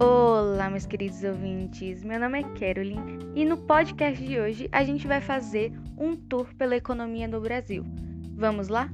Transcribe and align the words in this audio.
Olá, 0.00 0.68
meus 0.70 0.86
queridos 0.86 1.22
ouvintes. 1.22 2.02
Meu 2.02 2.18
nome 2.18 2.40
é 2.40 2.42
Carolyn 2.58 3.20
e 3.32 3.44
no 3.44 3.56
podcast 3.56 4.20
de 4.26 4.40
hoje 4.40 4.68
a 4.72 4.82
gente 4.82 5.06
vai 5.06 5.20
fazer 5.20 5.72
um 5.96 6.16
tour 6.16 6.52
pela 6.56 6.74
economia 6.74 7.28
do 7.28 7.40
Brasil. 7.40 7.84
Vamos 8.36 8.66
lá? 8.66 8.90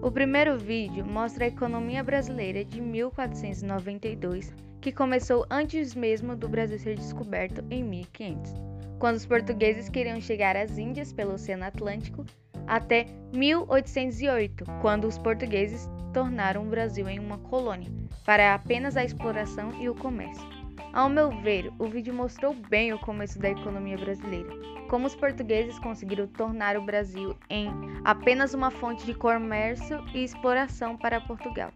O 0.00 0.08
primeiro 0.12 0.56
vídeo 0.56 1.04
mostra 1.04 1.44
a 1.44 1.48
economia 1.48 2.04
brasileira 2.04 2.64
de 2.64 2.80
1492, 2.80 4.54
que 4.80 4.92
começou 4.92 5.44
antes 5.50 5.92
mesmo 5.96 6.36
do 6.36 6.48
Brasil 6.48 6.78
ser 6.78 6.94
descoberto 6.94 7.64
em 7.68 7.82
1500, 7.82 8.54
quando 9.00 9.16
os 9.16 9.26
portugueses 9.26 9.88
queriam 9.88 10.20
chegar 10.20 10.56
às 10.56 10.78
Índias 10.78 11.12
pelo 11.12 11.34
Oceano 11.34 11.64
Atlântico, 11.64 12.24
até 12.70 13.04
1808, 13.32 14.64
quando 14.80 15.08
os 15.08 15.18
portugueses 15.18 15.90
tornaram 16.14 16.62
o 16.62 16.70
Brasil 16.70 17.08
em 17.08 17.18
uma 17.18 17.36
colônia 17.36 17.90
para 18.24 18.54
apenas 18.54 18.96
a 18.96 19.04
exploração 19.04 19.72
e 19.82 19.88
o 19.88 19.94
comércio. 19.94 20.48
Ao 20.92 21.08
meu 21.08 21.30
ver, 21.42 21.72
o 21.80 21.86
vídeo 21.86 22.14
mostrou 22.14 22.54
bem 22.54 22.92
o 22.92 22.98
começo 23.00 23.40
da 23.40 23.50
economia 23.50 23.98
brasileira, 23.98 24.50
como 24.88 25.08
os 25.08 25.16
portugueses 25.16 25.80
conseguiram 25.80 26.28
tornar 26.28 26.76
o 26.76 26.82
Brasil 26.82 27.36
em 27.48 27.72
apenas 28.04 28.54
uma 28.54 28.70
fonte 28.70 29.04
de 29.04 29.14
comércio 29.14 30.04
e 30.14 30.22
exploração 30.22 30.96
para 30.96 31.20
Portugal, 31.20 31.72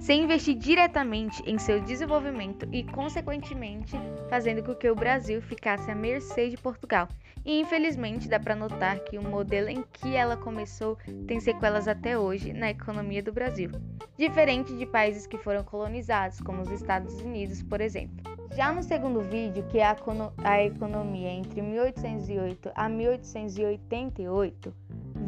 sem 0.00 0.24
investir 0.24 0.56
diretamente 0.56 1.42
em 1.46 1.58
seu 1.58 1.80
desenvolvimento 1.80 2.68
e, 2.72 2.84
consequentemente, 2.84 3.96
fazendo 4.28 4.62
com 4.62 4.74
que 4.74 4.88
o 4.88 4.94
Brasil 4.94 5.40
ficasse 5.42 5.90
à 5.90 5.94
mercê 5.94 6.48
de 6.48 6.56
Portugal. 6.56 7.08
E 7.44 7.60
infelizmente 7.60 8.28
dá 8.28 8.40
para 8.40 8.56
notar 8.56 8.98
que 9.00 9.16
o 9.16 9.22
modelo 9.22 9.68
em 9.68 9.84
que 9.92 10.16
ela 10.16 10.36
começou 10.36 10.98
tem 11.28 11.38
sequelas 11.38 11.86
até 11.86 12.18
hoje 12.18 12.52
na 12.52 12.70
economia 12.70 13.22
do 13.22 13.32
Brasil, 13.32 13.70
diferente 14.18 14.76
de 14.76 14.84
países 14.84 15.28
que 15.28 15.38
foram 15.38 15.62
colonizados, 15.62 16.40
como 16.40 16.62
os 16.62 16.70
Estados 16.72 17.14
Unidos, 17.20 17.62
por 17.62 17.80
exemplo. 17.80 18.36
Já 18.56 18.72
no 18.72 18.82
segundo 18.82 19.20
vídeo, 19.20 19.64
que 19.68 19.78
é 19.78 19.84
a, 19.84 19.96
a 20.42 20.64
economia 20.64 21.30
entre 21.30 21.62
1808 21.62 22.72
a 22.74 22.88
1888, 22.88 24.74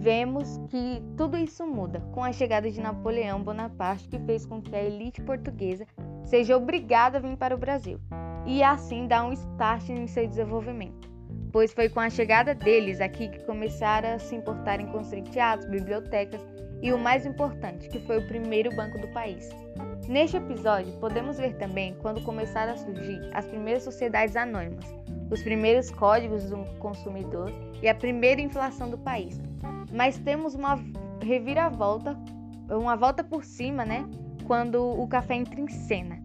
vemos 0.08 0.58
que 0.70 1.02
tudo 1.18 1.36
isso 1.36 1.66
muda 1.66 2.00
com 2.14 2.24
a 2.24 2.32
chegada 2.32 2.70
de 2.70 2.80
Napoleão 2.80 3.42
Bonaparte, 3.42 4.08
que 4.08 4.18
fez 4.20 4.46
com 4.46 4.58
que 4.58 4.74
a 4.74 4.82
elite 4.82 5.20
portuguesa 5.20 5.86
seja 6.24 6.56
obrigada 6.56 7.18
a 7.18 7.20
vir 7.20 7.36
para 7.36 7.54
o 7.54 7.58
Brasil 7.58 8.00
e 8.46 8.62
assim 8.62 9.06
dar 9.06 9.26
um 9.26 9.34
start 9.34 9.86
em 9.90 10.06
seu 10.06 10.26
desenvolvimento. 10.26 11.10
Pois 11.52 11.74
foi 11.74 11.90
com 11.90 12.00
a 12.00 12.08
chegada 12.08 12.54
deles 12.54 13.02
aqui 13.02 13.28
que 13.28 13.44
começaram 13.44 14.14
a 14.14 14.18
se 14.18 14.34
importar 14.34 14.80
em 14.80 14.86
construir 14.86 15.24
teatros, 15.24 15.68
bibliotecas 15.68 16.40
e 16.80 16.90
o 16.90 16.98
mais 16.98 17.26
importante, 17.26 17.90
que 17.90 18.00
foi 18.06 18.16
o 18.16 18.26
primeiro 18.26 18.74
banco 18.74 18.98
do 18.98 19.08
país. 19.08 19.50
Neste 20.08 20.38
episódio, 20.38 20.98
podemos 21.00 21.36
ver 21.36 21.54
também 21.58 21.94
quando 22.00 22.24
começaram 22.24 22.72
a 22.72 22.76
surgir 22.76 23.20
as 23.34 23.44
primeiras 23.44 23.82
sociedades 23.82 24.36
anônimas, 24.36 24.86
os 25.30 25.42
primeiros 25.42 25.90
códigos 25.90 26.50
do 26.50 26.64
consumidor 26.78 27.52
e 27.82 27.88
a 27.88 27.94
primeira 27.94 28.40
inflação 28.40 28.90
do 28.90 28.98
país. 28.98 29.40
Mas 29.92 30.18
temos 30.18 30.54
uma 30.54 30.78
reviravolta, 31.22 32.16
uma 32.70 32.96
volta 32.96 33.22
por 33.22 33.44
cima, 33.44 33.84
né? 33.84 34.08
Quando 34.46 34.82
o 34.82 35.06
café 35.06 35.34
entra 35.34 35.60
em 35.60 35.68
cena. 35.68 36.18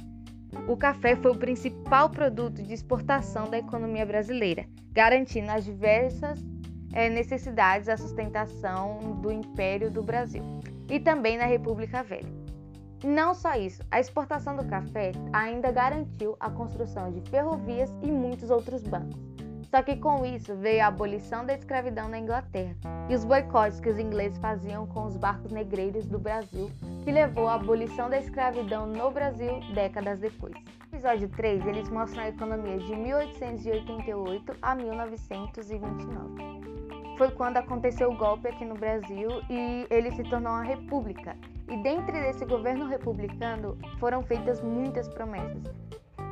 O 0.68 0.78
café 0.78 1.16
foi 1.16 1.32
o 1.32 1.38
principal 1.38 2.10
produto 2.10 2.62
de 2.62 2.74
exportação 2.74 3.50
da 3.50 3.58
economia 3.58 4.06
brasileira, 4.06 4.66
garantindo 4.92 5.52
as 5.52 5.66
diversas 5.66 6.40
é, 6.94 7.10
necessidades 7.10 7.88
da 7.88 7.98
sustentação 7.98 9.20
do 9.22 9.32
Império 9.32 9.90
do 9.90 10.04
Brasil 10.04 10.44
e 10.90 11.00
também 11.00 11.38
na 11.38 11.46
República 11.46 12.04
Velha. 12.04 12.43
Não 13.04 13.34
só 13.34 13.56
isso, 13.56 13.84
a 13.92 14.00
exportação 14.00 14.56
do 14.56 14.66
café 14.66 15.12
ainda 15.34 15.72
garantiu 15.72 16.38
a 16.40 16.50
construção 16.50 17.12
de 17.12 17.20
ferrovias 17.30 17.94
e 18.02 18.10
muitos 18.10 18.50
outros 18.50 18.82
bancos. 18.82 19.20
Só 19.70 19.82
que 19.82 19.98
com 19.98 20.26
isso 20.26 20.56
veio 20.56 20.84
a 20.84 20.88
abolição 20.88 21.46
da 21.46 21.54
escravidão 21.54 22.08
na 22.08 22.20
Inglaterra 22.20 22.76
e 23.10 23.16
os 23.16 23.26
boicotes 23.26 23.80
que 23.82 23.90
os 23.90 24.00
ingleses 24.00 24.38
faziam 24.38 24.88
com 24.88 25.06
os 25.06 25.18
barcos 25.18 25.52
negreiros 25.52 26.06
do 26.06 26.18
Brasil, 26.18 26.72
que 27.04 27.12
levou 27.12 27.48
à 27.48 27.56
abolição 27.56 28.10
da 28.10 28.20
escravidão 28.20 28.88
no 28.88 29.12
Brasil 29.12 29.60
décadas 29.74 30.20
depois. 30.20 30.54
No 30.54 30.98
episódio 31.00 31.28
3, 31.28 31.66
eles 31.66 31.90
mostram 31.90 32.24
a 32.24 32.30
economia 32.30 32.78
de 32.78 32.96
1888 32.96 34.56
a 34.62 34.76
1929 34.76 36.64
foi 37.18 37.30
quando 37.30 37.58
aconteceu 37.58 38.10
o 38.10 38.18
golpe 38.18 38.48
aqui 38.48 38.66
no 38.66 38.74
Brasil 38.74 39.30
e 39.48 39.86
ele 39.90 40.12
se 40.12 40.24
tornou 40.24 40.52
uma 40.52 40.64
república. 40.64 41.38
E 41.70 41.78
dentro 41.78 42.12
desse 42.12 42.46
governo 42.46 42.88
republicano 42.88 43.78
foram 44.00 44.22
feitas 44.24 44.62
muitas 44.62 45.08
promessas, 45.08 45.64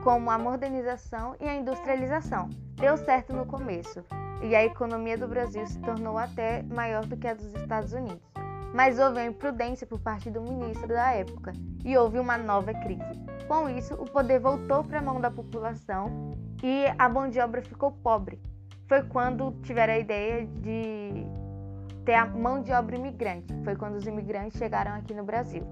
como 0.04 0.30
a 0.30 0.38
modernização 0.38 1.36
e 1.40 1.48
a 1.48 1.56
industrialização. 1.56 2.50
Deu 2.76 2.98
certo 2.98 3.34
no 3.34 3.46
começo, 3.46 4.04
e 4.42 4.56
a 4.56 4.64
economia 4.64 5.18
do 5.18 5.28
Brasil 5.28 5.66
se 5.66 5.80
tornou 5.80 6.18
até 6.18 6.64
maior 6.64 7.06
do 7.06 7.16
que 7.16 7.28
a 7.28 7.34
dos 7.34 7.54
Estados 7.54 7.94
Unidos. 7.94 8.32
Mas 8.74 9.00
houve 9.00 9.20
uma 9.20 9.26
imprudência 9.26 9.86
por 9.86 10.00
parte 10.00 10.30
do 10.30 10.42
ministro 10.42 10.88
da 10.88 11.12
época 11.12 11.54
e 11.84 11.98
houve 11.98 12.20
uma 12.20 12.38
nova 12.38 12.74
crise. 12.74 13.04
Com 13.48 13.70
isso, 13.70 13.94
o 13.96 14.06
poder 14.06 14.40
voltou 14.40 14.84
para 14.84 15.00
a 15.00 15.02
mão 15.02 15.20
da 15.20 15.30
população 15.30 16.36
e 16.64 16.86
a 16.98 17.10
mão 17.10 17.30
de 17.30 17.40
obra 17.40 17.62
ficou 17.62 17.92
pobre. 17.92 18.42
Foi 18.88 19.04
quando 19.04 19.52
tiveram 19.64 19.94
a 19.94 20.00
ideia 20.00 20.46
de 20.46 21.26
ter 22.06 22.16
a 22.16 22.26
mão 22.26 22.62
de 22.62 22.72
obra 22.72 22.96
imigrante. 22.96 23.54
Foi 23.64 23.76
quando 23.76 23.96
os 23.96 24.06
imigrantes 24.06 24.58
chegaram 24.58 24.94
aqui 24.94 25.14
no 25.14 25.24
Brasil. 25.24 25.64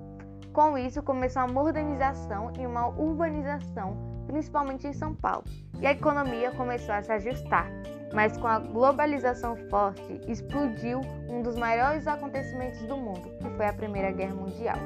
Com 0.53 0.78
isso, 0.78 1.01
começou 1.03 1.44
a 1.44 1.47
modernização 1.47 2.51
e 2.59 2.66
uma 2.66 2.88
urbanização, 2.88 3.95
principalmente 4.28 4.88
em 4.88 4.94
São 4.94 5.13
Paulo, 5.13 5.44
e 5.79 5.85
a 5.85 5.91
economia 5.91 6.51
começou 6.51 6.94
a 6.94 7.01
se 7.01 7.12
ajustar. 7.12 7.68
Mas 8.13 8.35
com 8.38 8.47
a 8.47 8.57
globalização 8.57 9.56
forte, 9.69 10.19
explodiu 10.28 11.01
um 11.29 11.44
dos 11.44 11.56
maiores 11.56 12.07
acontecimentos 12.07 12.81
do 12.88 12.97
mundo, 12.97 13.29
que 13.38 13.50
foi 13.51 13.68
a 13.68 13.73
Primeira 13.73 14.12
Guerra 14.12 14.34
Mundial. 14.34 14.78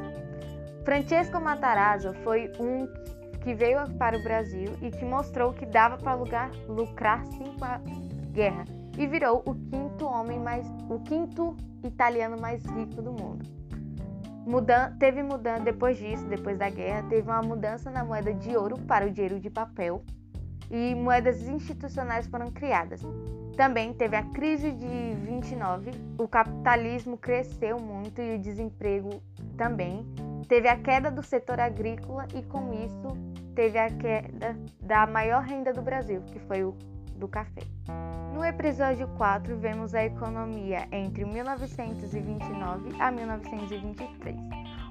Francesco 0.84 1.40
Matarazzo 1.40 2.14
foi 2.24 2.52
um 2.60 2.86
que 3.42 3.54
veio 3.54 3.90
para 3.98 4.18
o 4.18 4.24
Brasil 4.24 4.76
e 4.82 4.92
que 4.92 5.06
mostrou 5.06 5.54
que 5.54 5.66
dava 5.66 5.98
para 5.98 6.16
lucrar 6.68 7.26
sim 7.26 7.56
com 7.58 7.66
a 7.66 7.80
guerra 8.34 8.66
e 8.98 9.08
virou 9.08 9.44
o 9.46 9.56
quinto 9.56 10.06
homem 10.06 10.40
mais, 10.40 10.68
o 10.90 11.00
quinto 11.00 11.56
italiano 11.84 12.40
mais 12.40 12.64
rico 12.66 13.02
do 13.02 13.12
mundo. 13.12 13.46
Mudan 14.46 14.96
teve 15.00 15.24
mudança 15.24 15.64
depois 15.64 15.98
disso, 15.98 16.26
depois 16.26 16.58
da 16.58 16.70
guerra, 16.70 17.04
teve 17.10 17.30
uma 17.30 17.42
mudança 17.42 17.90
na 17.90 18.04
moeda 18.04 18.34
de 18.34 18.56
ouro 18.56 18.78
para 18.80 19.06
o 19.06 19.12
dinheiro 19.12 19.40
de 19.40 19.50
papel 19.50 20.04
e 20.70 20.96
moedas 20.96 21.48
institucionais 21.48 22.28
foram 22.28 22.52
criadas. 22.52 23.02
Também 23.56 23.94
teve 23.94 24.16
a 24.16 24.24
crise 24.24 24.72
de 24.72 25.14
29, 25.22 25.92
o 26.18 26.28
capitalismo 26.28 27.18
cresceu 27.18 27.80
muito 27.80 28.22
e 28.22 28.36
o 28.36 28.40
desemprego 28.40 29.22
também. 29.56 30.06
Teve 30.48 30.68
a 30.68 30.76
queda 30.76 31.12
do 31.12 31.22
setor 31.22 31.60
agrícola 31.60 32.28
e 32.34 32.42
com 32.44 32.74
isso 32.74 33.16
teve 33.56 33.78
a 33.78 33.90
queda 33.90 34.58
da 34.82 35.06
maior 35.06 35.44
renda 35.44 35.72
do 35.72 35.82
Brasil, 35.82 36.22
que 36.24 36.40
foi 36.40 36.64
o 36.64 36.76
do 37.16 37.28
café. 37.28 37.62
No 38.44 38.50
episódio 38.50 39.08
4, 39.16 39.56
vemos 39.56 39.96
a 39.96 40.04
economia 40.04 40.86
entre 40.92 41.24
1929 41.24 42.94
a 43.00 43.10
1923. 43.10 44.36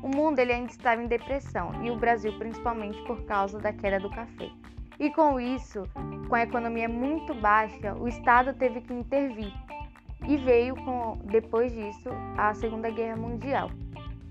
O 0.03 0.09
mundo 0.09 0.39
ele 0.39 0.55
ainda 0.55 0.71
estava 0.71 1.03
em 1.03 1.07
depressão 1.07 1.71
e 1.85 1.91
o 1.91 1.97
Brasil 1.97 2.33
principalmente 2.39 2.99
por 3.03 3.23
causa 3.27 3.59
da 3.59 3.71
queda 3.71 4.01
do 4.01 4.09
café. 4.09 4.49
E 4.99 5.11
com 5.11 5.39
isso, 5.39 5.87
com 6.31 6.35
a 6.35 6.45
economia 6.45 6.89
muito 6.89 7.35
baixa, 7.35 7.95
o 7.95 8.09
Estado 8.09 8.55
teve 8.55 8.81
que 8.81 8.95
intervir. 8.95 9.53
E 10.27 10.39
veio 10.39 10.75
com 10.75 11.19
depois 11.27 11.71
disso 11.75 12.09
a 12.39 12.55
Segunda 12.55 12.89
Guerra 12.89 13.17
Mundial. 13.17 13.71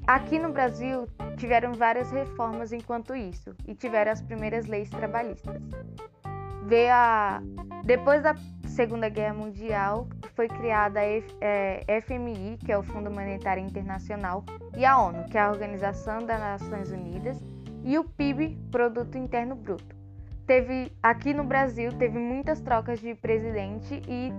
Aqui 0.08 0.40
no 0.40 0.52
Brasil 0.52 1.08
tiveram 1.38 1.74
várias 1.74 2.12
reformas 2.12 2.74
enquanto 2.74 3.16
isso 3.16 3.56
e 3.68 3.76
tiveram 3.76 4.14
as 4.14 4.22
primeiras 4.24 4.66
leis 4.66 4.90
trabalhistas. 4.90 5.62
Veio 6.66 6.92
a 6.92 7.40
depois 7.84 8.24
da 8.24 8.36
Segunda 8.72 9.10
Guerra 9.10 9.34
Mundial, 9.34 10.08
foi 10.34 10.48
criada 10.48 11.02
a 11.02 12.02
FMI, 12.02 12.54
é, 12.54 12.66
que 12.66 12.72
é 12.72 12.78
o 12.78 12.84
Fundo 12.84 13.12
Monetário 13.12 13.62
Internacional, 13.62 14.46
e 14.78 14.86
a 14.86 14.98
ONU, 14.98 15.26
que 15.26 15.38
é 15.38 15.42
a 15.42 15.50
Organização 15.50 16.26
das 16.26 16.40
Nações 16.40 16.90
Unidas, 16.90 17.38
e 17.84 18.00
o 18.00 18.04
PIB, 18.06 18.58
Produto 18.72 19.18
Interno 19.18 19.56
Bruto. 19.56 19.96
Teve 20.48 20.92
aqui 21.04 21.34
no 21.34 21.44
Brasil 21.44 21.92
teve 21.94 22.18
muitas 22.18 22.62
trocas 22.62 23.00
de 23.00 23.14
presidente 23.14 24.02
e 24.08 24.32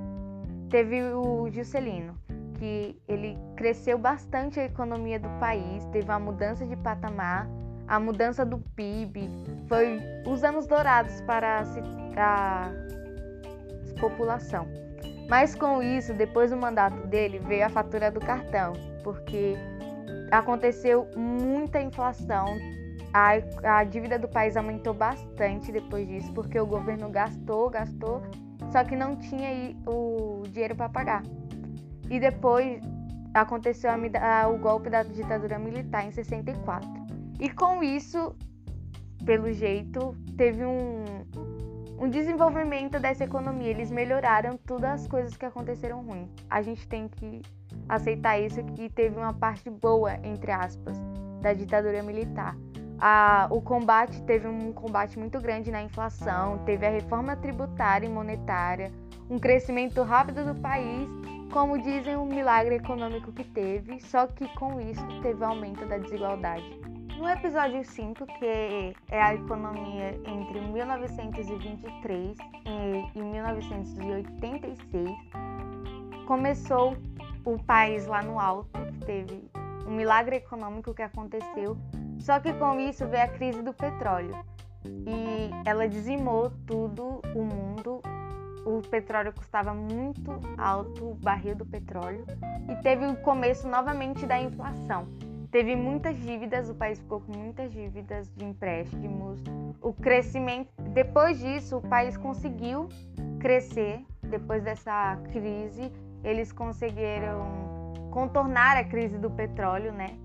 teve 0.70 1.02
o 1.12 1.50
Juscelino, 1.50 2.16
que 2.58 3.00
ele 3.06 3.38
cresceu 3.54 3.98
bastante 3.98 4.58
a 4.58 4.64
economia 4.64 5.20
do 5.20 5.28
país, 5.38 5.84
teve 5.86 6.06
uma 6.06 6.18
mudança 6.18 6.66
de 6.66 6.76
patamar, 6.76 7.46
a 7.86 8.00
mudança 8.00 8.46
do 8.46 8.58
PIB, 8.58 9.28
foi 9.68 10.00
os 10.26 10.42
anos 10.42 10.66
dourados 10.66 11.20
para 11.22 11.60
a 12.16 13.01
população. 14.02 14.66
Mas 15.28 15.54
com 15.54 15.80
isso, 15.80 16.12
depois 16.12 16.50
do 16.50 16.56
mandato 16.56 17.06
dele, 17.06 17.38
veio 17.38 17.64
a 17.64 17.68
fatura 17.68 18.10
do 18.10 18.20
cartão, 18.20 18.72
porque 19.04 19.54
aconteceu 20.30 21.08
muita 21.16 21.80
inflação, 21.80 22.46
a, 23.14 23.78
a 23.78 23.84
dívida 23.84 24.18
do 24.18 24.28
país 24.28 24.56
aumentou 24.56 24.92
bastante 24.92 25.70
depois 25.70 26.08
disso, 26.08 26.32
porque 26.32 26.58
o 26.58 26.66
governo 26.66 27.08
gastou, 27.10 27.70
gastou, 27.70 28.22
só 28.72 28.82
que 28.82 28.96
não 28.96 29.16
tinha 29.16 29.76
o 29.86 30.42
dinheiro 30.48 30.74
para 30.74 30.88
pagar. 30.88 31.22
E 32.10 32.18
depois 32.18 32.82
aconteceu 33.32 33.90
a, 33.90 34.42
a, 34.42 34.48
o 34.48 34.58
golpe 34.58 34.90
da 34.90 35.02
ditadura 35.02 35.58
militar 35.58 36.06
em 36.06 36.10
64. 36.10 36.88
E 37.40 37.48
com 37.50 37.82
isso, 37.82 38.34
pelo 39.24 39.52
jeito, 39.52 40.14
teve 40.36 40.64
um, 40.64 41.04
um 42.02 42.10
desenvolvimento 42.10 42.98
dessa 42.98 43.24
economia. 43.24 43.70
Eles 43.70 43.90
melhoraram 43.90 44.58
todas 44.58 45.02
as 45.02 45.06
coisas 45.06 45.36
que 45.36 45.46
aconteceram 45.46 46.02
ruins. 46.02 46.28
A 46.50 46.60
gente 46.60 46.86
tem 46.86 47.08
que 47.08 47.40
aceitar 47.88 48.38
isso 48.38 48.62
que 48.64 48.90
teve 48.90 49.16
uma 49.16 49.32
parte 49.32 49.70
boa, 49.70 50.14
entre 50.24 50.50
aspas, 50.50 51.00
da 51.40 51.54
ditadura 51.54 52.02
militar 52.02 52.54
o 53.50 53.60
combate 53.60 54.22
teve 54.22 54.46
um 54.46 54.72
combate 54.72 55.18
muito 55.18 55.40
grande 55.40 55.70
na 55.70 55.82
inflação, 55.82 56.58
teve 56.64 56.86
a 56.86 56.90
reforma 56.90 57.34
tributária 57.34 58.06
e 58.06 58.08
monetária, 58.08 58.92
um 59.28 59.38
crescimento 59.38 60.02
rápido 60.02 60.44
do 60.44 60.60
país, 60.60 61.08
como 61.52 61.78
dizem, 61.78 62.16
um 62.16 62.24
milagre 62.24 62.76
econômico 62.76 63.32
que 63.32 63.44
teve, 63.44 64.00
só 64.00 64.26
que 64.26 64.46
com 64.54 64.80
isso 64.80 65.04
teve 65.20 65.44
aumento 65.44 65.84
da 65.86 65.98
desigualdade. 65.98 66.91
No 67.22 67.30
episódio 67.30 67.84
5, 67.84 68.26
que 68.26 68.96
é 69.08 69.22
a 69.22 69.32
economia 69.32 70.20
entre 70.26 70.60
1923 70.60 72.36
e 73.14 73.22
1986, 73.22 75.08
começou 76.26 76.96
o 77.44 77.62
país 77.62 78.06
lá 78.08 78.22
no 78.22 78.40
alto, 78.40 78.72
teve 79.06 79.48
um 79.86 79.92
milagre 79.92 80.34
econômico 80.34 80.92
que 80.92 81.02
aconteceu 81.02 81.78
só 82.18 82.40
que 82.40 82.52
com 82.54 82.80
isso 82.80 83.06
veio 83.06 83.22
a 83.22 83.28
crise 83.28 83.62
do 83.62 83.72
petróleo 83.72 84.44
e 84.84 85.48
ela 85.64 85.88
dizimou 85.88 86.50
tudo, 86.66 87.22
o 87.36 87.44
mundo. 87.44 88.02
O 88.66 88.82
petróleo 88.82 89.32
custava 89.32 89.72
muito 89.72 90.40
alto, 90.58 91.10
o 91.10 91.14
barril 91.14 91.54
do 91.54 91.64
petróleo, 91.64 92.26
e 92.68 92.74
teve 92.82 93.06
o 93.06 93.14
começo 93.18 93.68
novamente 93.68 94.26
da 94.26 94.40
inflação. 94.40 95.06
Teve 95.52 95.76
muitas 95.76 96.16
dívidas, 96.16 96.68
o 96.68 96.74
país 96.74 96.98
ficou 96.98 97.20
com 97.20 97.36
muitas 97.36 97.70
dívidas 97.72 98.28
de 98.34 98.44
empréstimos. 98.44 99.44
O 99.80 99.92
crescimento, 99.92 100.70
depois 100.92 101.38
disso, 101.38 101.76
o 101.76 101.82
país 101.82 102.16
conseguiu 102.16 102.88
crescer. 103.38 104.04
Depois 104.22 104.64
dessa 104.64 105.16
crise, 105.30 105.92
eles 106.24 106.50
conseguiram 106.50 107.92
contornar 108.10 108.78
a 108.78 108.84
crise 108.84 109.18
do 109.18 109.30
petróleo, 109.30 109.92
né? 109.92 110.16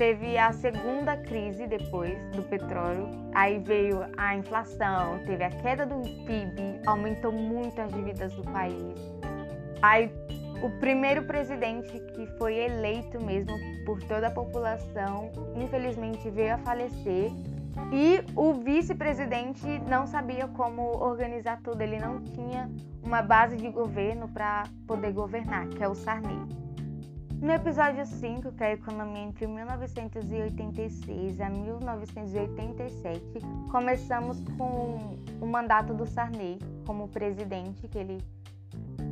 teve 0.00 0.38
a 0.38 0.50
segunda 0.50 1.14
crise 1.14 1.66
depois 1.66 2.18
do 2.30 2.42
petróleo, 2.42 3.06
aí 3.34 3.58
veio 3.58 4.06
a 4.16 4.34
inflação, 4.34 5.18
teve 5.26 5.44
a 5.44 5.50
queda 5.50 5.84
do 5.84 6.00
PIB, 6.24 6.80
aumentou 6.86 7.30
muito 7.30 7.78
as 7.78 7.92
dívidas 7.92 8.32
do 8.32 8.42
país. 8.44 8.94
Aí 9.82 10.10
o 10.62 10.70
primeiro 10.78 11.24
presidente 11.24 11.98
que 12.14 12.26
foi 12.38 12.56
eleito 12.56 13.22
mesmo 13.22 13.52
por 13.84 14.02
toda 14.02 14.28
a 14.28 14.30
população, 14.30 15.30
infelizmente 15.56 16.28
veio 16.30 16.54
a 16.54 16.58
falecer. 16.58 17.30
E 17.92 18.20
o 18.36 18.52
vice-presidente 18.52 19.66
não 19.88 20.06
sabia 20.06 20.46
como 20.48 20.82
organizar 21.02 21.60
tudo, 21.62 21.80
ele 21.80 21.98
não 21.98 22.20
tinha 22.20 22.70
uma 23.02 23.22
base 23.22 23.56
de 23.56 23.68
governo 23.70 24.28
para 24.28 24.64
poder 24.86 25.12
governar, 25.12 25.68
que 25.68 25.82
é 25.82 25.88
o 25.88 25.94
Sarney. 25.94 26.38
No 27.40 27.52
episódio 27.52 28.04
5, 28.04 28.52
que 28.52 28.62
é 28.62 28.66
a 28.66 28.72
economia 28.74 29.22
entre 29.22 29.46
1986 29.46 31.40
a 31.40 31.48
1987, 31.48 33.40
começamos 33.70 34.38
com 34.58 35.16
o 35.40 35.46
mandato 35.46 35.94
do 35.94 36.04
Sarney 36.04 36.58
como 36.84 37.08
presidente, 37.08 37.88
que 37.88 37.96
ele 37.96 38.18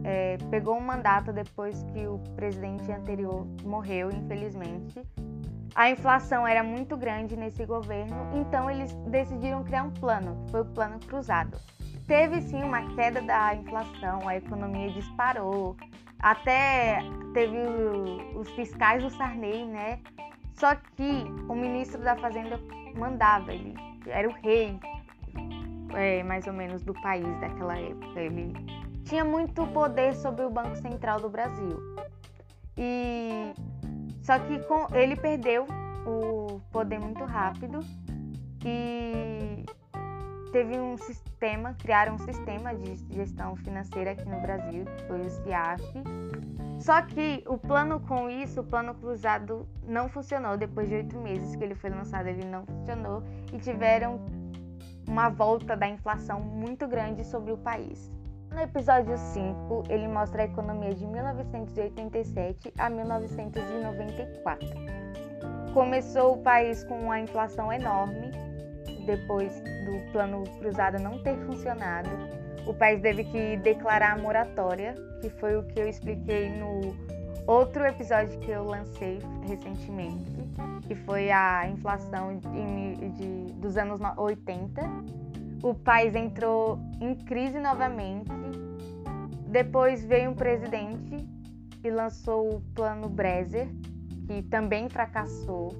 é, 0.08 0.38
pegou 0.50 0.74
um 0.74 0.80
mandato 0.80 1.34
depois 1.34 1.82
que 1.92 2.06
o 2.06 2.18
presidente 2.34 2.90
anterior 2.90 3.46
morreu, 3.62 4.10
infelizmente. 4.10 5.02
A 5.74 5.90
inflação 5.90 6.46
era 6.46 6.62
muito 6.62 6.96
grande 6.96 7.36
nesse 7.36 7.66
governo, 7.66 8.16
então 8.34 8.70
eles 8.70 8.94
decidiram 9.06 9.62
criar 9.62 9.82
um 9.82 9.90
plano, 9.90 10.42
que 10.44 10.50
foi 10.50 10.62
o 10.62 10.64
Plano 10.64 10.98
Cruzado. 10.98 11.58
Teve 12.06 12.40
sim 12.40 12.62
uma 12.62 12.94
queda 12.94 13.20
da 13.20 13.54
inflação, 13.54 14.26
a 14.26 14.36
economia 14.36 14.90
disparou, 14.92 15.76
até 16.18 17.00
teve 17.34 17.58
os 18.34 18.48
fiscais 18.52 19.02
do 19.02 19.10
Sarney, 19.10 19.66
né? 19.66 20.00
Só 20.54 20.74
que 20.74 21.26
o 21.48 21.54
ministro 21.54 22.02
da 22.02 22.16
Fazenda 22.16 22.58
mandava, 22.96 23.52
ele 23.52 23.74
era 24.06 24.26
o 24.26 24.32
rei, 24.32 24.80
é, 25.94 26.22
mais 26.22 26.46
ou 26.46 26.54
menos, 26.54 26.82
do 26.82 26.94
país 26.94 27.28
daquela 27.40 27.78
época. 27.78 28.18
Ele 28.18 28.77
tinha 29.08 29.24
muito 29.24 29.66
poder 29.68 30.14
sobre 30.14 30.44
o 30.44 30.50
Banco 30.50 30.76
Central 30.76 31.18
do 31.20 31.30
Brasil. 31.30 31.80
E 32.76 33.54
só 34.22 34.38
que 34.38 34.58
com, 34.60 34.94
ele 34.94 35.16
perdeu 35.16 35.66
o 36.06 36.60
poder 36.70 37.00
muito 37.00 37.24
rápido 37.24 37.80
e 38.64 39.64
teve 40.52 40.78
um 40.78 40.96
sistema, 40.98 41.74
criaram 41.74 42.14
um 42.14 42.18
sistema 42.18 42.74
de 42.74 42.96
gestão 43.14 43.56
financeira 43.56 44.12
aqui 44.12 44.28
no 44.28 44.40
Brasil, 44.40 44.84
que 44.84 45.04
foi 45.04 45.20
o 45.22 45.30
CIAF. 45.30 45.82
Só 46.78 47.02
que 47.02 47.42
o 47.46 47.56
plano 47.58 48.00
com 48.00 48.28
isso, 48.28 48.60
o 48.60 48.64
plano 48.64 48.94
cruzado, 48.94 49.66
não 49.82 50.08
funcionou. 50.08 50.56
Depois 50.56 50.88
de 50.88 50.96
oito 50.96 51.18
meses 51.18 51.56
que 51.56 51.64
ele 51.64 51.74
foi 51.74 51.90
lançado, 51.90 52.28
ele 52.28 52.44
não 52.44 52.64
funcionou 52.64 53.22
e 53.52 53.58
tiveram 53.58 54.20
uma 55.08 55.30
volta 55.30 55.74
da 55.74 55.88
inflação 55.88 56.40
muito 56.40 56.86
grande 56.86 57.24
sobre 57.24 57.52
o 57.52 57.56
país. 57.56 58.10
No 58.52 58.60
episódio 58.60 59.16
5, 59.16 59.84
ele 59.88 60.08
mostra 60.08 60.42
a 60.42 60.44
economia 60.46 60.94
de 60.94 61.06
1987 61.06 62.72
a 62.78 62.90
1994. 62.90 64.68
Começou 65.72 66.34
o 66.34 66.38
país 66.42 66.82
com 66.84 66.98
uma 67.00 67.20
inflação 67.20 67.72
enorme, 67.72 68.30
depois 69.06 69.60
do 69.60 70.12
plano 70.12 70.44
cruzado 70.58 70.98
não 70.98 71.22
ter 71.22 71.36
funcionado, 71.46 72.10
o 72.68 72.74
país 72.74 73.00
teve 73.00 73.24
que 73.24 73.56
declarar 73.56 74.12
a 74.12 74.18
moratória, 74.18 74.94
que 75.22 75.30
foi 75.30 75.56
o 75.56 75.62
que 75.62 75.80
eu 75.80 75.88
expliquei 75.88 76.50
no 76.50 76.94
outro 77.46 77.86
episódio 77.86 78.38
que 78.40 78.50
eu 78.50 78.62
lancei 78.62 79.18
recentemente, 79.46 80.30
que 80.86 80.94
foi 80.94 81.30
a 81.30 81.66
inflação 81.66 82.36
de, 82.36 83.08
de, 83.12 83.52
dos 83.54 83.78
anos 83.78 83.98
80. 84.18 84.82
O 85.62 85.74
país 85.74 86.14
entrou 86.14 86.78
em 87.00 87.14
crise 87.14 87.58
novamente. 87.58 88.30
Depois 89.46 90.04
veio 90.04 90.30
um 90.30 90.34
presidente 90.34 91.26
e 91.82 91.90
lançou 91.90 92.56
o 92.56 92.60
plano 92.74 93.08
Brezer, 93.08 93.68
que 94.26 94.42
também 94.42 94.88
fracassou. 94.88 95.70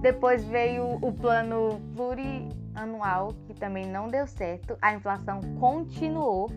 Depois 0.00 0.42
veio 0.44 0.98
o 1.02 1.12
plano 1.12 1.80
plurianual, 1.94 3.34
que 3.46 3.52
também 3.52 3.86
não 3.86 4.08
deu 4.08 4.26
certo. 4.26 4.78
A 4.80 4.94
inflação 4.94 5.40
continuou. 5.58 6.50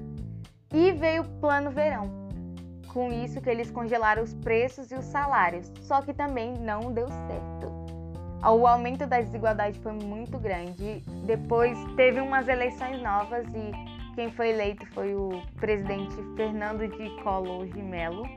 E 0.73 0.91
veio 0.93 1.23
o 1.23 1.29
plano 1.41 1.69
verão. 1.69 2.09
Com 2.93 3.11
isso 3.11 3.41
que 3.41 3.49
eles 3.49 3.69
congelaram 3.69 4.23
os 4.23 4.33
preços 4.35 4.89
e 4.91 4.95
os 4.95 5.05
salários. 5.05 5.69
Só 5.81 6.01
que 6.01 6.13
também 6.13 6.53
não 6.53 6.93
deu 6.93 7.07
certo. 7.09 7.82
O 8.45 8.67
aumento 8.67 9.07
da 9.07 9.21
desigualdade 9.21 9.79
foi 9.79 9.93
muito 9.93 10.37
grande. 10.37 11.01
Depois 11.25 11.77
teve 11.95 12.19
umas 12.19 12.47
eleições 12.49 13.01
novas 13.01 13.47
e 13.53 13.71
quem 14.15 14.29
foi 14.31 14.49
eleito 14.49 14.85
foi 14.87 15.15
o 15.15 15.41
presidente 15.61 16.13
Fernando 16.35 16.85
de 16.87 17.09
Collor 17.23 17.65
de 17.67 17.81
Mello. 17.81 18.27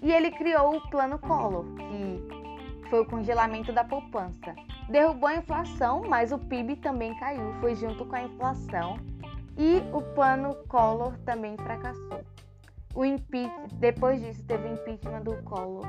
E 0.00 0.12
ele 0.12 0.30
criou 0.30 0.76
o 0.76 0.88
Plano 0.88 1.18
Collor, 1.18 1.64
que 1.74 2.88
foi 2.88 3.00
o 3.00 3.04
congelamento 3.04 3.72
da 3.72 3.82
poupança. 3.82 4.54
Derrubou 4.88 5.28
a 5.28 5.36
inflação, 5.36 6.04
mas 6.08 6.30
o 6.30 6.38
PIB 6.38 6.76
também 6.76 7.12
caiu, 7.18 7.52
foi 7.60 7.74
junto 7.74 8.06
com 8.06 8.14
a 8.14 8.22
inflação. 8.22 8.96
E 9.56 9.82
o 9.92 10.00
plano 10.14 10.54
Collor 10.68 11.18
também 11.24 11.56
fracassou. 11.56 12.20
O 12.94 13.04
impeachment, 13.04 13.68
depois 13.74 14.20
disso, 14.20 14.44
teve 14.46 14.68
o 14.68 14.72
impeachment 14.74 15.22
do 15.22 15.42
Collor. 15.42 15.84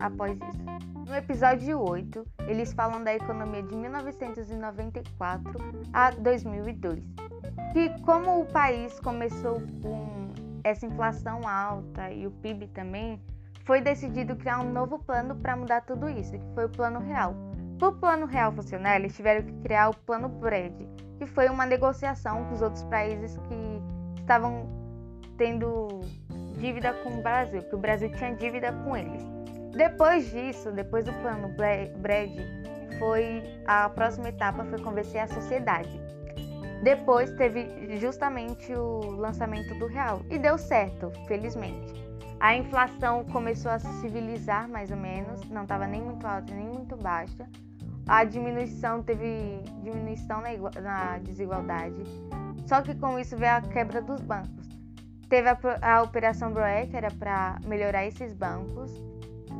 Após 0.00 0.36
isso. 0.36 0.80
No 1.06 1.14
episódio 1.14 1.80
8, 1.80 2.26
eles 2.46 2.72
falam 2.72 3.04
da 3.04 3.14
economia 3.14 3.62
de 3.62 3.76
1994 3.76 5.52
a 5.92 6.10
2002. 6.10 7.04
Que 7.72 7.90
como 8.02 8.40
o 8.40 8.46
país 8.46 8.98
começou 9.00 9.60
com 9.82 10.30
essa 10.64 10.86
inflação 10.86 11.46
alta 11.46 12.10
e 12.10 12.26
o 12.26 12.30
PIB 12.30 12.68
também, 12.68 13.20
foi 13.64 13.80
decidido 13.80 14.36
criar 14.36 14.60
um 14.60 14.72
novo 14.72 14.98
plano 14.98 15.36
para 15.36 15.56
mudar 15.56 15.82
tudo 15.82 16.08
isso, 16.08 16.32
que 16.32 16.54
foi 16.54 16.64
o 16.64 16.68
Plano 16.68 17.00
Real. 17.00 17.34
Para 17.78 17.88
o 17.88 17.92
Plano 17.92 18.26
Real 18.26 18.52
funcionar, 18.52 18.96
eles 18.96 19.14
tiveram 19.14 19.42
que 19.44 19.52
criar 19.62 19.90
o 19.90 19.96
Plano 19.96 20.28
BRED, 20.28 20.88
que 21.18 21.26
foi 21.26 21.48
uma 21.48 21.66
negociação 21.66 22.44
com 22.44 22.54
os 22.54 22.62
outros 22.62 22.82
países 22.84 23.36
que 23.48 24.20
estavam 24.20 24.68
tendo 25.36 26.00
dívida 26.58 26.92
com 27.02 27.18
o 27.18 27.22
Brasil, 27.22 27.62
que 27.62 27.74
o 27.74 27.78
Brasil 27.78 28.10
tinha 28.12 28.34
dívida 28.34 28.72
com 28.72 28.96
eles. 28.96 29.29
Depois 29.76 30.30
disso, 30.30 30.70
depois 30.72 31.04
do 31.04 31.12
Plano 31.14 31.48
BRED, 31.98 32.60
foi 32.98 33.42
a 33.66 33.88
próxima 33.88 34.28
etapa 34.28 34.64
foi 34.64 34.80
convencer 34.80 35.22
a 35.22 35.28
sociedade. 35.28 36.00
Depois 36.82 37.30
teve 37.32 37.98
justamente 37.98 38.74
o 38.74 39.00
lançamento 39.16 39.74
do 39.78 39.86
real 39.86 40.22
e 40.30 40.38
deu 40.38 40.56
certo, 40.56 41.10
felizmente. 41.26 42.00
A 42.40 42.56
inflação 42.56 43.22
começou 43.24 43.70
a 43.70 43.78
se 43.78 44.00
civilizar 44.00 44.66
mais 44.66 44.90
ou 44.90 44.96
menos, 44.96 45.46
não 45.50 45.62
estava 45.62 45.86
nem 45.86 46.00
muito 46.00 46.26
alta 46.26 46.54
nem 46.54 46.66
muito 46.66 46.96
baixa. 46.96 47.46
A 48.08 48.24
diminuição 48.24 49.02
teve 49.02 49.62
diminuição 49.82 50.40
na, 50.40 50.80
na 50.80 51.18
desigualdade. 51.18 52.02
Só 52.66 52.80
que 52.80 52.94
com 52.94 53.18
isso 53.18 53.36
veio 53.36 53.56
a 53.56 53.60
quebra 53.60 54.00
dos 54.00 54.22
bancos. 54.22 54.68
Teve 55.28 55.48
a, 55.48 55.58
a 55.82 56.02
Operação 56.02 56.50
Broé, 56.50 56.86
que 56.86 56.96
era 56.96 57.10
para 57.10 57.58
melhorar 57.66 58.06
esses 58.06 58.32
bancos. 58.32 58.90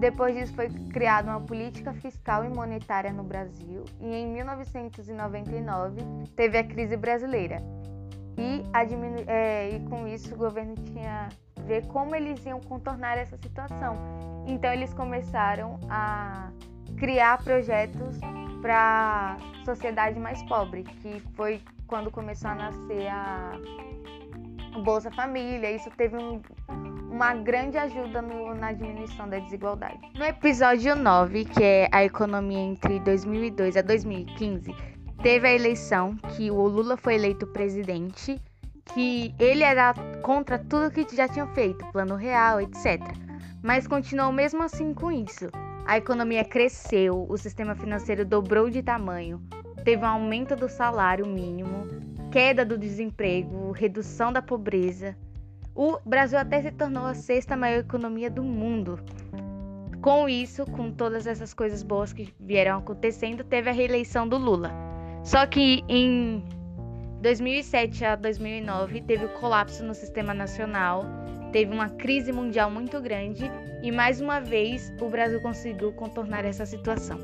Depois 0.00 0.34
disso 0.34 0.54
foi 0.54 0.70
criada 0.90 1.30
uma 1.30 1.42
política 1.42 1.92
fiscal 1.92 2.42
e 2.42 2.48
monetária 2.48 3.12
no 3.12 3.22
Brasil 3.22 3.84
e 4.00 4.06
em 4.06 4.32
1999 4.32 6.00
teve 6.34 6.56
a 6.56 6.64
crise 6.64 6.96
brasileira. 6.96 7.58
E, 8.38 8.64
é, 9.26 9.76
e 9.76 9.80
com 9.90 10.08
isso 10.08 10.34
o 10.34 10.38
governo 10.38 10.74
tinha 10.76 11.28
ver 11.66 11.86
como 11.88 12.16
eles 12.16 12.44
iam 12.46 12.58
contornar 12.60 13.18
essa 13.18 13.36
situação. 13.36 13.94
Então 14.46 14.72
eles 14.72 14.94
começaram 14.94 15.78
a 15.90 16.50
criar 16.96 17.44
projetos 17.44 18.18
para 18.62 19.36
sociedade 19.66 20.18
mais 20.18 20.42
pobre, 20.44 20.82
que 20.82 21.20
foi 21.34 21.60
quando 21.86 22.10
começou 22.10 22.48
a 22.50 22.54
nascer 22.54 23.06
a 23.08 23.52
Bolsa 24.82 25.10
Família. 25.10 25.70
Isso 25.70 25.90
teve 25.90 26.16
um, 26.16 26.40
uma 27.10 27.34
grande 27.34 27.76
ajuda 27.76 28.22
no, 28.22 28.54
na 28.54 28.72
diminuição 28.72 29.28
da 29.28 29.38
desigualdade. 29.38 29.98
No 30.14 30.24
episódio 30.24 30.94
9, 30.94 31.44
que 31.44 31.62
é 31.62 31.88
a 31.92 32.04
economia 32.04 32.60
entre 32.60 33.00
2002 33.00 33.76
a 33.76 33.82
2015, 33.82 34.74
teve 35.22 35.48
a 35.48 35.52
eleição 35.52 36.16
que 36.36 36.50
o 36.50 36.66
Lula 36.66 36.96
foi 36.96 37.14
eleito 37.14 37.46
presidente 37.48 38.40
que 38.94 39.34
ele 39.38 39.62
era 39.62 39.94
contra 40.22 40.58
tudo 40.58 40.90
que 40.90 41.06
já 41.14 41.28
tinham 41.28 41.46
feito, 41.48 41.84
plano 41.92 42.16
real, 42.16 42.60
etc. 42.60 43.00
Mas 43.62 43.86
continuou 43.86 44.32
mesmo 44.32 44.62
assim 44.62 44.92
com 44.92 45.12
isso. 45.12 45.48
A 45.86 45.98
economia 45.98 46.44
cresceu, 46.44 47.26
o 47.28 47.36
sistema 47.36 47.74
financeiro 47.74 48.24
dobrou 48.24 48.70
de 48.70 48.82
tamanho, 48.82 49.40
teve 49.84 50.02
um 50.04 50.08
aumento 50.08 50.54
do 50.54 50.68
salário 50.68 51.26
mínimo, 51.26 51.86
queda 52.30 52.64
do 52.64 52.78
desemprego, 52.78 53.72
redução 53.72 54.32
da 54.32 54.42
pobreza. 54.42 55.16
O 55.74 55.98
Brasil 56.04 56.38
até 56.38 56.60
se 56.62 56.70
tornou 56.72 57.06
a 57.06 57.14
sexta 57.14 57.56
maior 57.56 57.80
economia 57.80 58.30
do 58.30 58.42
mundo. 58.42 58.98
Com 60.02 60.28
isso, 60.28 60.64
com 60.66 60.90
todas 60.90 61.26
essas 61.26 61.52
coisas 61.52 61.82
boas 61.82 62.12
que 62.12 62.32
vieram 62.40 62.78
acontecendo, 62.78 63.44
teve 63.44 63.70
a 63.70 63.72
reeleição 63.72 64.26
do 64.26 64.36
Lula. 64.36 64.72
Só 65.22 65.46
que 65.46 65.84
em 65.88 66.42
2007 67.20 68.04
a 68.04 68.16
2009 68.16 69.02
teve 69.02 69.26
o 69.26 69.28
colapso 69.40 69.84
no 69.84 69.94
sistema 69.94 70.32
nacional, 70.32 71.04
teve 71.52 71.72
uma 71.72 71.90
crise 71.90 72.32
mundial 72.32 72.70
muito 72.70 73.00
grande 73.00 73.50
e 73.82 73.92
mais 73.92 74.20
uma 74.20 74.40
vez 74.40 74.92
o 75.00 75.08
Brasil 75.08 75.40
conseguiu 75.40 75.92
contornar 75.92 76.44
essa 76.44 76.64
situação. 76.64 77.18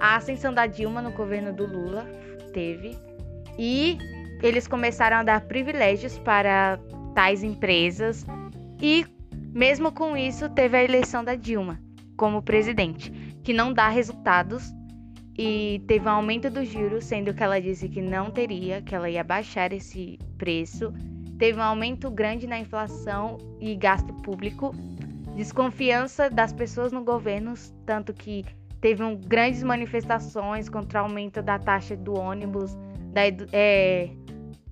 A 0.00 0.16
ascensão 0.16 0.52
da 0.52 0.66
Dilma 0.66 1.00
no 1.00 1.12
governo 1.12 1.52
do 1.52 1.66
Lula 1.66 2.04
teve 2.52 2.98
e 3.58 3.98
eles 4.42 4.66
começaram 4.66 5.18
a 5.18 5.22
dar 5.22 5.42
privilégios 5.42 6.18
para 6.18 6.78
tais 7.20 7.42
empresas 7.42 8.24
e 8.80 9.04
mesmo 9.52 9.92
com 9.92 10.16
isso 10.16 10.48
teve 10.48 10.78
a 10.78 10.82
eleição 10.82 11.22
da 11.22 11.34
Dilma 11.34 11.78
como 12.16 12.40
presidente, 12.40 13.10
que 13.44 13.52
não 13.52 13.74
dá 13.74 13.90
resultados 13.90 14.72
e 15.36 15.82
teve 15.86 16.06
um 16.06 16.12
aumento 16.12 16.48
do 16.48 16.64
juros, 16.64 17.04
sendo 17.04 17.34
que 17.34 17.42
ela 17.42 17.60
disse 17.60 17.90
que 17.90 18.00
não 18.00 18.30
teria, 18.30 18.80
que 18.80 18.94
ela 18.94 19.10
ia 19.10 19.22
baixar 19.22 19.70
esse 19.70 20.18
preço. 20.38 20.94
Teve 21.38 21.58
um 21.58 21.62
aumento 21.62 22.10
grande 22.10 22.46
na 22.46 22.58
inflação 22.58 23.36
e 23.60 23.76
gasto 23.76 24.14
público, 24.22 24.74
desconfiança 25.36 26.30
das 26.30 26.54
pessoas 26.54 26.90
no 26.90 27.04
governo, 27.04 27.52
tanto 27.84 28.14
que 28.14 28.46
teve 28.80 29.02
um, 29.02 29.14
grandes 29.14 29.62
manifestações 29.62 30.70
contra 30.70 31.02
o 31.02 31.04
aumento 31.04 31.42
da 31.42 31.58
taxa 31.58 31.94
do 31.94 32.14
ônibus, 32.14 32.74
da 33.12 33.20
é, 33.52 34.08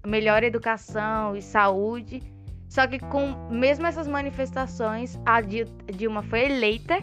melhor 0.07 0.43
educação 0.43 1.37
e 1.37 1.43
saúde. 1.43 2.23
Só 2.69 2.87
que 2.87 2.99
com 2.99 3.49
mesmo 3.51 3.87
essas 3.87 4.07
manifestações, 4.07 5.19
a 5.25 5.41
Dilma 5.41 6.23
foi 6.23 6.45
eleita 6.45 6.99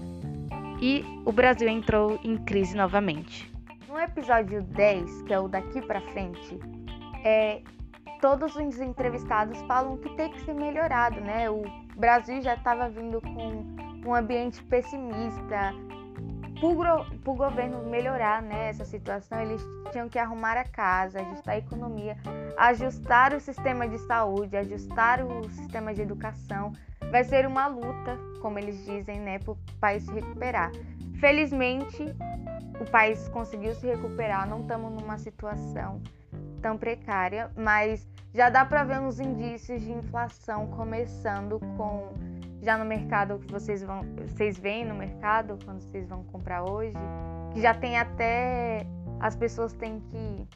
e 0.82 1.04
o 1.26 1.32
Brasil 1.32 1.68
entrou 1.68 2.20
em 2.24 2.38
crise 2.38 2.76
novamente. 2.76 3.52
No 3.88 4.00
episódio 4.00 4.62
10, 4.62 5.24
que 5.24 5.34
é 5.34 5.40
o 5.40 5.48
daqui 5.48 5.82
para 5.82 6.02
frente, 6.12 6.60
é, 7.24 7.62
todos 8.22 8.56
os 8.56 8.80
entrevistados 8.80 9.60
falam 9.64 9.98
que 9.98 10.10
tem 10.16 10.30
que 10.32 10.42
ser 10.42 10.54
melhorado, 10.54 11.20
né? 11.22 11.50
O 11.50 11.64
Brasil 11.96 12.42
já 12.42 12.56
estava 12.56 12.90
vindo 12.90 13.22
com 13.22 14.10
um 14.10 14.14
ambiente 14.14 14.62
pessimista. 14.64 15.74
Para 16.60 17.32
o 17.32 17.36
governo 17.36 17.84
melhorar 17.84 18.42
né, 18.42 18.70
essa 18.70 18.86
situação, 18.86 19.42
eles 19.42 19.62
tinham 19.92 20.08
que 20.08 20.18
arrumar 20.18 20.58
a 20.58 20.64
casa, 20.64 21.20
ajustar 21.20 21.56
a 21.56 21.58
economia, 21.58 22.18
ajustar 22.58 23.34
o 23.34 23.40
sistema 23.40 23.88
de 23.88 23.98
saúde, 24.00 24.56
ajustar 24.56 25.22
o 25.22 25.50
sistema 25.50 25.94
de 25.94 26.02
educação. 26.02 26.72
Vai 27.12 27.24
ser 27.24 27.46
uma 27.46 27.68
luta, 27.68 28.18
como 28.42 28.58
eles 28.58 28.84
dizem, 28.86 29.20
né, 29.20 29.40
para 29.40 29.52
o 29.52 29.58
país 29.80 30.04
se 30.04 30.12
recuperar. 30.12 30.72
Felizmente, 31.20 32.04
o 32.80 32.90
país 32.90 33.28
conseguiu 33.30 33.74
se 33.76 33.88
recuperar, 33.88 34.48
não 34.48 34.62
estamos 34.62 34.92
numa 34.92 35.18
situação 35.18 36.02
tão 36.62 36.78
precária, 36.78 37.52
mas 37.56 38.08
já 38.34 38.50
dá 38.50 38.66
para 38.66 38.84
ver 38.84 39.00
uns 39.00 39.20
indícios 39.20 39.82
de 39.82 39.92
inflação 39.92 40.68
começando 40.68 41.60
com 41.78 42.14
já 42.66 42.78
no 42.80 42.84
mercado 42.84 43.38
que 43.38 43.52
vocês 43.52 43.84
vão, 43.84 44.02
vocês 44.28 44.58
veem 44.58 44.84
no 44.86 44.96
mercado 44.96 45.60
quando 45.64 45.82
vocês 45.82 46.10
vão 46.10 46.24
comprar 46.24 46.64
hoje, 46.64 46.98
que 47.54 47.62
já 47.62 47.76
tem 47.76 47.98
até 47.98 48.86
as 49.20 49.36
pessoas 49.36 49.72
têm 49.74 50.00
que 50.00 50.48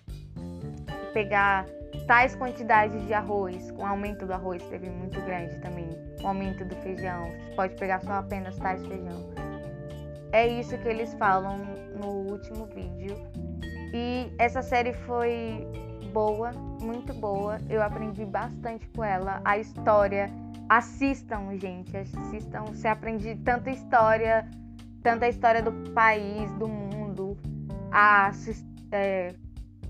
pegar 1.14 1.68
tais 2.08 2.36
quantidades 2.36 3.06
de 3.06 3.14
arroz, 3.14 3.70
com 3.72 3.84
o 3.84 3.86
aumento 3.86 4.26
do 4.26 4.34
arroz 4.34 4.64
teve 4.64 4.90
muito 4.90 5.22
grande 5.22 5.60
também, 5.60 5.88
o 6.24 6.28
aumento 6.28 6.66
do 6.66 6.76
feijão, 6.78 7.30
você 7.30 7.56
pode 7.56 7.76
pegar 7.76 8.02
só 8.02 8.14
apenas 8.14 8.58
tais 8.58 8.84
feijão. 8.88 9.30
É 10.32 10.48
isso 10.48 10.76
que 10.80 10.88
eles 10.88 11.14
falam 11.14 11.60
no 11.96 12.08
último 12.32 12.66
vídeo. 12.68 13.16
E 13.94 14.32
essa 14.38 14.62
série 14.62 14.94
foi 14.94 15.68
boa, 16.12 16.52
muito 16.82 17.14
boa. 17.16 17.58
Eu 17.68 17.82
aprendi 17.82 18.26
bastante 18.26 18.88
com 18.90 19.04
ela. 19.04 19.42
A 19.44 19.58
história, 19.58 20.30
assistam, 20.70 21.58
gente, 21.58 21.98
assistam. 21.98 22.66
Você 22.66 22.88
aprende 22.88 23.36
tanta 23.38 23.72
história, 23.72 24.48
tanta 25.02 25.28
história 25.28 25.64
do 25.64 25.72
país, 25.92 26.52
do 26.54 26.68
mundo, 26.68 27.36
a, 27.92 28.32
é, 28.92 29.34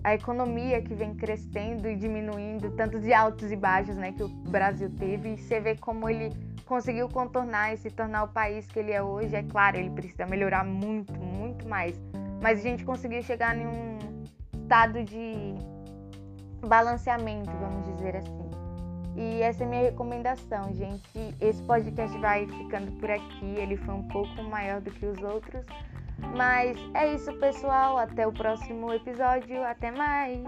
a 0.04 0.16
economia 0.16 0.82
que 0.82 0.96
vem 0.96 1.14
crescendo 1.14 1.90
e 1.90 1.96
diminuindo, 1.98 2.72
tanto 2.72 3.00
de 3.00 3.14
altos 3.14 3.52
e 3.52 3.56
baixos, 3.58 3.98
né, 3.98 4.14
que 4.14 4.24
o 4.24 4.30
Brasil 4.30 4.90
teve. 4.98 5.34
E 5.34 5.38
você 5.38 5.60
vê 5.60 5.76
como 5.76 6.10
ele 6.10 6.32
conseguiu 6.66 7.10
contornar 7.10 7.74
e 7.74 7.78
se 7.78 7.92
tornar 7.92 8.24
o 8.24 8.28
país 8.30 8.66
que 8.68 8.80
ele 8.80 8.94
é 8.94 9.04
hoje. 9.04 9.36
É 9.36 9.44
claro, 9.44 9.78
ele 9.78 9.90
precisa 9.90 10.26
melhorar 10.26 10.64
muito, 10.64 11.14
muito 11.20 11.68
mais. 11.68 12.00
Mas 12.42 12.60
a 12.60 12.64
gente 12.64 12.86
conseguiu 12.86 13.22
chegar 13.22 13.58
em 13.58 13.68
um 13.68 13.98
estado 14.54 15.04
de 15.04 15.56
balanceamento, 16.66 17.52
vamos 17.60 17.84
dizer 17.96 18.16
assim. 18.16 18.49
E 19.20 19.42
essa 19.42 19.64
é 19.64 19.68
minha 19.68 19.82
recomendação, 19.82 20.74
gente. 20.74 21.36
Esse 21.42 21.62
podcast 21.64 22.18
vai 22.20 22.48
ficando 22.48 22.90
por 23.02 23.12
aqui. 23.12 23.46
Ele 23.58 23.76
foi 23.76 23.94
um 23.94 24.08
pouco 24.08 24.42
maior 24.44 24.80
do 24.80 24.90
que 24.92 25.06
os 25.06 25.22
outros. 25.22 25.66
Mas 26.38 26.78
é 26.94 27.14
isso, 27.14 27.34
pessoal. 27.34 27.98
Até 27.98 28.26
o 28.26 28.32
próximo 28.32 28.94
episódio. 28.94 29.62
Até 29.66 29.92
mais! 29.92 30.40